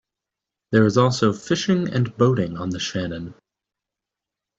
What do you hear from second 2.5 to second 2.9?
on the